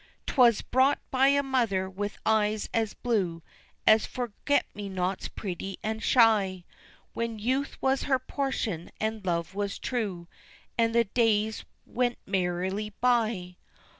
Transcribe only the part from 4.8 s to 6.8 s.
nots pretty and shy,